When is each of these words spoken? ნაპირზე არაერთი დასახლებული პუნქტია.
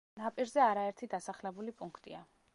ნაპირზე 0.19 0.63
არაერთი 0.63 1.11
დასახლებული 1.13 1.77
პუნქტია. 1.83 2.25